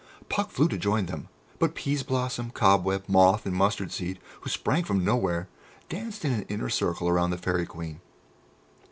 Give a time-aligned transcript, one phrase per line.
[0.29, 1.27] Puck flew to join them,
[1.59, 5.47] but Peas blossom, Cobweb, Moth, and Mustard seed, who sprang from nowhere,
[5.89, 7.99] danced in an inner circle round the Fairy Queen.